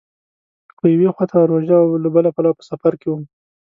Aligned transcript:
خو 0.77 0.83
یوې 0.93 1.09
خوا 1.15 1.25
ته 1.31 1.37
روژه 1.51 1.75
او 1.83 1.89
له 2.03 2.09
بله 2.15 2.29
پلوه 2.35 2.53
په 2.57 2.63
سفر 2.69 2.93
کې 3.01 3.07
وم. 3.09 3.23